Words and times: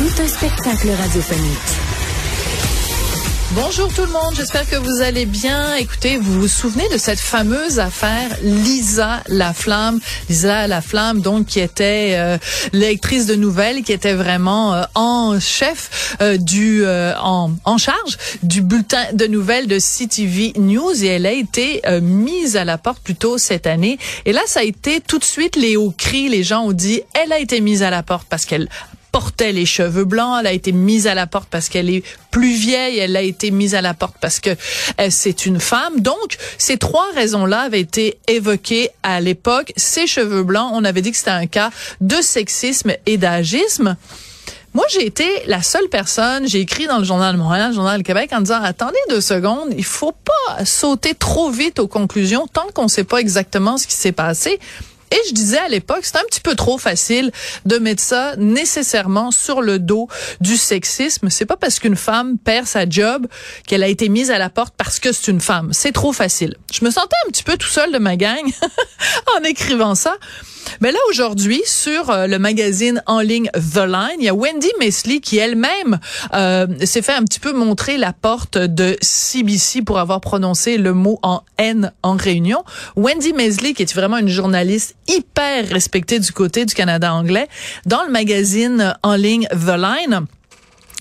Tout 0.00 0.22
un 0.22 0.28
spectacle 0.28 0.88
radiophonique. 0.98 1.58
Bonjour 3.50 3.92
tout 3.92 4.00
le 4.00 4.12
monde, 4.12 4.32
j'espère 4.34 4.66
que 4.66 4.76
vous 4.76 5.02
allez 5.02 5.26
bien. 5.26 5.74
Écoutez, 5.74 6.16
vous 6.16 6.40
vous 6.40 6.48
souvenez 6.48 6.88
de 6.88 6.96
cette 6.96 7.20
fameuse 7.20 7.78
affaire 7.78 8.30
Lisa 8.42 9.22
Laflamme, 9.28 10.00
Lisa 10.30 10.66
Laflamme 10.68 11.20
donc 11.20 11.48
qui 11.48 11.60
était 11.60 12.14
euh, 12.14 12.38
lectrice 12.72 13.26
de 13.26 13.34
nouvelles, 13.34 13.82
qui 13.82 13.92
était 13.92 14.14
vraiment 14.14 14.72
euh, 14.72 14.84
en 14.94 15.38
chef 15.38 16.16
euh, 16.22 16.38
du 16.38 16.82
euh, 16.82 17.12
en, 17.20 17.50
en 17.66 17.76
charge 17.76 18.16
du 18.42 18.62
bulletin 18.62 19.04
de 19.12 19.26
nouvelles 19.26 19.66
de 19.66 19.78
CTV 19.78 20.54
News 20.56 21.04
et 21.04 21.08
elle 21.08 21.26
a 21.26 21.32
été 21.32 21.82
mise 22.00 22.56
à 22.56 22.64
la 22.64 22.78
porte 22.78 23.02
plus 23.02 23.16
tôt 23.16 23.36
cette 23.36 23.66
année. 23.66 23.98
Et 24.24 24.32
là, 24.32 24.40
ça 24.46 24.60
a 24.60 24.62
été 24.62 25.02
tout 25.02 25.18
de 25.18 25.24
suite 25.24 25.56
les 25.56 25.76
hauts 25.76 25.92
cris. 25.94 26.30
Les 26.30 26.42
gens 26.42 26.62
ont 26.62 26.72
dit, 26.72 27.02
elle 27.12 27.34
a 27.34 27.38
été 27.38 27.60
mise 27.60 27.82
à 27.82 27.90
la 27.90 28.02
porte 28.02 28.26
parce 28.30 28.46
qu'elle 28.46 28.66
portait 29.12 29.52
les 29.52 29.66
cheveux 29.66 30.04
blancs, 30.04 30.38
elle 30.40 30.46
a 30.46 30.52
été 30.52 30.72
mise 30.72 31.06
à 31.06 31.14
la 31.14 31.26
porte 31.26 31.48
parce 31.50 31.68
qu'elle 31.68 31.90
est 31.90 32.02
plus 32.30 32.54
vieille, 32.54 32.98
elle 32.98 33.16
a 33.16 33.22
été 33.22 33.50
mise 33.50 33.74
à 33.74 33.82
la 33.82 33.94
porte 33.94 34.16
parce 34.20 34.40
que 34.40 34.50
euh, 34.50 35.08
c'est 35.10 35.46
une 35.46 35.60
femme. 35.60 36.00
Donc, 36.00 36.36
ces 36.58 36.76
trois 36.76 37.06
raisons-là 37.14 37.62
avaient 37.62 37.80
été 37.80 38.18
évoquées 38.28 38.90
à 39.02 39.20
l'époque. 39.20 39.72
Ces 39.76 40.06
cheveux 40.06 40.42
blancs, 40.42 40.70
on 40.74 40.84
avait 40.84 41.02
dit 41.02 41.10
que 41.10 41.16
c'était 41.16 41.30
un 41.30 41.46
cas 41.46 41.70
de 42.00 42.20
sexisme 42.20 42.92
et 43.06 43.16
d'agisme. 43.16 43.96
Moi, 44.72 44.84
j'ai 44.92 45.04
été 45.04 45.28
la 45.46 45.62
seule 45.62 45.88
personne, 45.88 46.46
j'ai 46.46 46.60
écrit 46.60 46.86
dans 46.86 46.98
le 46.98 47.04
Journal 47.04 47.34
de 47.34 47.40
Montréal, 47.40 47.70
le 47.70 47.74
Journal 47.74 47.98
du 47.98 48.04
Québec, 48.04 48.30
en 48.32 48.40
disant, 48.40 48.62
attendez 48.62 48.98
deux 49.08 49.20
secondes, 49.20 49.74
il 49.76 49.84
faut 49.84 50.12
pas 50.12 50.64
sauter 50.64 51.14
trop 51.14 51.50
vite 51.50 51.80
aux 51.80 51.88
conclusions 51.88 52.46
tant 52.46 52.68
qu'on 52.72 52.86
sait 52.86 53.02
pas 53.02 53.18
exactement 53.18 53.78
ce 53.78 53.88
qui 53.88 53.96
s'est 53.96 54.12
passé. 54.12 54.60
Et 55.10 55.28
je 55.28 55.34
disais 55.34 55.58
à 55.58 55.68
l'époque, 55.68 56.00
c'est 56.02 56.16
un 56.16 56.24
petit 56.28 56.40
peu 56.40 56.54
trop 56.54 56.78
facile 56.78 57.32
de 57.66 57.78
mettre 57.78 58.02
ça 58.02 58.36
nécessairement 58.36 59.30
sur 59.30 59.60
le 59.60 59.78
dos 59.78 60.08
du 60.40 60.56
sexisme. 60.56 61.30
C'est 61.30 61.46
pas 61.46 61.56
parce 61.56 61.78
qu'une 61.78 61.96
femme 61.96 62.38
perd 62.38 62.66
sa 62.66 62.88
job 62.88 63.26
qu'elle 63.66 63.82
a 63.82 63.88
été 63.88 64.08
mise 64.08 64.30
à 64.30 64.38
la 64.38 64.50
porte 64.50 64.74
parce 64.76 65.00
que 65.00 65.12
c'est 65.12 65.30
une 65.30 65.40
femme. 65.40 65.72
C'est 65.72 65.92
trop 65.92 66.12
facile. 66.12 66.56
Je 66.72 66.84
me 66.84 66.90
sentais 66.90 67.16
un 67.26 67.30
petit 67.30 67.42
peu 67.42 67.56
tout 67.56 67.68
seul 67.68 67.92
de 67.92 67.98
ma 67.98 68.16
gang 68.16 68.44
en 69.38 69.44
écrivant 69.44 69.94
ça. 69.94 70.16
Mais 70.80 70.92
là, 70.92 70.98
aujourd'hui, 71.08 71.62
sur 71.66 72.10
euh, 72.10 72.26
le 72.26 72.38
magazine 72.38 73.02
en 73.06 73.20
ligne 73.20 73.50
The 73.54 73.78
Line, 73.78 74.16
il 74.18 74.24
y 74.24 74.28
a 74.28 74.34
Wendy 74.34 74.70
Mesley 74.78 75.20
qui 75.20 75.38
elle-même 75.38 75.98
euh, 76.34 76.66
s'est 76.84 77.02
fait 77.02 77.12
un 77.12 77.24
petit 77.24 77.40
peu 77.40 77.52
montrer 77.52 77.98
la 77.98 78.12
porte 78.12 78.58
de 78.58 78.96
CBC 79.00 79.82
pour 79.82 79.98
avoir 79.98 80.20
prononcé 80.20 80.78
le 80.78 80.92
mot 80.92 81.18
en 81.22 81.42
N 81.58 81.92
en 82.02 82.16
réunion. 82.16 82.62
Wendy 82.96 83.32
Mesley, 83.32 83.72
qui 83.74 83.82
est 83.82 83.94
vraiment 83.94 84.18
une 84.18 84.28
journaliste 84.28 84.96
hyper 85.10 85.68
respectée 85.68 86.18
du 86.18 86.32
côté 86.32 86.64
du 86.64 86.74
Canada 86.74 87.12
anglais, 87.12 87.48
dans 87.86 88.04
le 88.04 88.10
magazine 88.10 88.94
en 89.02 89.14
ligne 89.14 89.46
The 89.50 89.76
Line, 89.76 90.26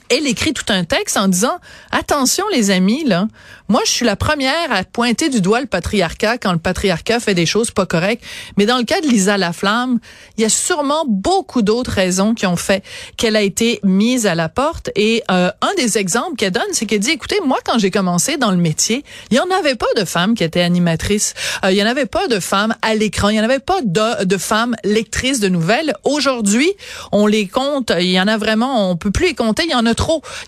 elle 0.10 0.28
écrit 0.28 0.54
tout 0.54 0.66
un 0.70 0.84
texte 0.84 1.18
en 1.18 1.28
disant 1.28 1.60
attention 1.92 2.44
les 2.52 2.72
amis 2.72 3.04
là. 3.06 3.28
Moi 3.68 3.82
je 3.86 3.92
suis 3.92 4.06
la 4.06 4.16
première 4.16 4.72
à 4.72 4.84
pointer 4.84 5.30
du 5.30 5.42
doigt 5.42 5.62
le 5.62 5.68
patriarcat 5.68 6.38
quand 6.40 6.52
le 6.52 6.58
patriarcat 6.58 7.20
fait 7.20 7.36
des 7.36 7.46
choses 7.46 7.70
pas 7.70 7.86
correctes. 7.86 8.24
Mais 8.58 8.66
dans 8.66 8.78
le 8.78 8.84
cas 8.84 9.02
de 9.02 9.08
Lisa 9.08 9.38
Laflamme 9.38 10.00
il 10.38 10.42
y 10.42 10.46
a 10.46 10.50
sûrement 10.50 11.06
beaucoup 11.08 11.62
d'autres 11.62 11.92
raisons 11.92 12.34
qui 12.34 12.48
ont 12.48 12.56
fait 12.56 12.84
qu'elle 13.18 13.36
a 13.36 13.42
été 13.42 13.80
mise 13.84 14.26
à 14.26 14.36
la 14.36 14.50
porte. 14.50 14.90
Et 14.96 15.24
euh, 15.30 15.52
un 15.62 15.74
des 15.78 15.98
exemples 15.98 16.36
qu'elle 16.36 16.54
donne 16.54 16.64
c'est 16.72 16.86
qu'elle 16.86 17.00
dit 17.00 17.12
écoutez 17.12 17.40
moi 17.46 17.60
quand 17.64 17.78
j'ai 17.78 17.92
commencé 17.92 18.38
dans 18.38 18.52
le 18.52 18.58
métier 18.58 19.04
il 19.30 19.38
y 19.38 19.40
en 19.40 19.50
avait 19.52 19.76
pas 19.76 19.94
de 19.96 20.06
femmes 20.06 20.34
qui 20.34 20.44
étaient 20.44 20.62
animatrices. 20.62 21.36
Euh, 21.64 21.72
il 21.72 21.78
y 21.78 21.84
en 21.84 21.88
avait 21.88 22.08
pas 22.08 22.28
de 22.28 22.40
femmes 22.40 22.76
à 22.82 22.96
l'écran. 22.96 23.30
Il 23.30 23.36
y 23.36 23.40
en 23.40 23.44
avait 23.44 23.60
pas 23.60 23.82
de, 23.84 24.26
de 24.26 24.38
femmes 24.38 24.76
lectrices 24.84 25.40
de 25.40 25.50
nouvelles. 25.50 25.94
Aujourd'hui 26.04 26.72
on 27.12 27.28
les 27.28 27.48
compte. 27.48 27.92
Il 28.00 28.10
y 28.10 28.20
en 28.20 28.28
a 28.28 28.38
vraiment 28.38 28.90
on 28.90 28.96
peut 28.96 29.12
plus 29.12 29.28
les 29.28 29.36
compter. 29.36 29.64
Il 29.66 29.72
y 29.72 29.76
en 29.76 29.86
a 29.86 29.94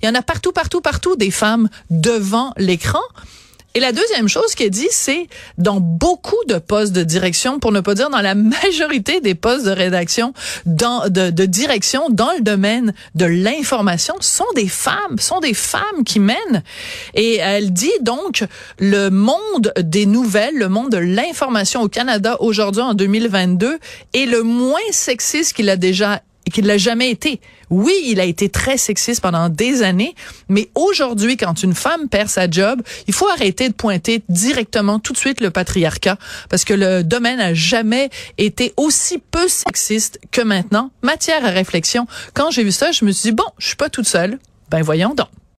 Il 0.02 0.06
y 0.06 0.10
en 0.10 0.16
a 0.16 0.22
partout, 0.22 0.52
partout, 0.52 0.82
partout 0.82 1.16
des 1.16 1.32
femmes 1.32 1.70
devant 1.90 2.54
l'écran. 2.58 3.02
Et 3.74 3.80
la 3.80 3.94
deuxième 3.94 4.28
chose 4.28 4.54
qu'elle 4.54 4.70
dit, 4.70 4.90
c'est 4.92 5.28
dans 5.58 5.80
beaucoup 5.80 6.44
de 6.50 6.56
postes 6.56 6.92
de 6.92 7.04
direction, 7.04 7.60
pour 7.60 7.72
ne 7.72 7.80
pas 7.80 7.94
dire 7.94 8.10
dans 8.10 8.20
la 8.20 8.36
majorité 8.36 9.22
des 9.22 9.34
postes 9.34 9.66
de 9.66 9.72
rédaction, 9.72 10.34
dans, 10.66 11.08
de, 11.08 11.30
de 11.30 11.46
direction 11.46 12.10
dans 12.10 12.32
le 12.34 12.42
domaine 12.42 12.94
de 13.16 13.26
l'information, 13.26 14.16
sont 14.20 14.44
des 14.56 14.68
femmes, 14.68 15.20
sont 15.20 15.40
des 15.40 15.54
femmes 15.54 16.04
qui 16.06 16.20
mènent. 16.20 16.64
Et 17.14 17.38
elle 17.38 17.72
dit 17.72 17.92
donc 18.02 18.44
le 18.78 19.10
monde 19.10 19.72
des 19.82 20.06
nouvelles, 20.06 20.58
le 20.58 20.68
monde 20.68 20.90
de 20.90 20.98
l'information 20.98 21.82
au 21.82 21.88
Canada 21.88 22.36
aujourd'hui 22.42 22.82
en 22.82 22.94
2022 22.94 23.80
est 24.14 24.26
le 24.26 24.44
moins 24.44 24.80
sexiste 24.92 25.54
qu'il 25.54 25.70
a 25.70 25.78
déjà 25.78 26.22
qu'il 26.52 26.66
l'a 26.66 26.78
jamais 26.78 27.10
été. 27.10 27.42
Oui, 27.70 27.94
il 28.06 28.20
a 28.20 28.26
été 28.26 28.50
très 28.50 28.78
sexiste 28.78 29.22
pendant 29.22 29.50
des 29.50 29.82
années, 29.82 30.14
mais 30.50 30.70
aujourd'hui, 30.76 31.38
quand 31.38 31.64
une 31.64 31.74
femme 31.74 32.10
perd 32.10 32.30
sa 32.30 32.50
job, 32.50 32.82
il 33.08 33.14
faut 33.14 33.28
arrêter 33.30 33.70
de 33.70 33.74
pointer 33.74 34.24
directement 34.30 35.00
tout 35.00 35.14
de 35.14 35.18
suite 35.18 35.42
le 35.42 35.52
patriarcat, 35.52 36.18
parce 36.50 36.66
que 36.66 36.74
le 36.74 37.04
domaine 37.04 37.40
a 37.40 37.54
jamais 37.54 38.10
été 38.38 38.74
aussi 38.78 39.18
peu 39.18 39.48
sexiste 39.48 40.20
que 40.32 40.42
maintenant. 40.42 40.92
Matière 41.02 41.46
à 41.46 41.50
réflexion. 41.50 42.08
Quand 42.34 42.52
j'ai 42.52 42.64
vu 42.64 42.72
ça, 42.72 42.92
je 42.92 43.06
me 43.06 43.12
suis 43.12 43.30
dit, 43.30 43.36
bon, 43.36 43.46
je 43.58 43.68
suis 43.68 43.78
pas 43.78 43.90
toute 43.90 44.08
seule. 44.08 44.40
Ben 44.70 44.82
voyons 44.82 45.14
donc. 45.14 45.28